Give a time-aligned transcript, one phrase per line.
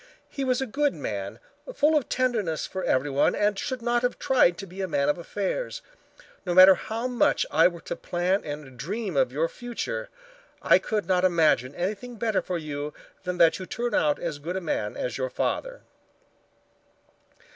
[0.29, 1.39] "He was a good man,
[1.75, 5.19] full of tenderness for everyone, and should not have tried to be a man of
[5.19, 5.83] affairs.
[6.43, 10.09] No matter how much I were to plan and dream of your future,
[10.59, 12.95] I could not imagine anything better for you
[13.25, 15.81] than that you turn out as good a man as your father."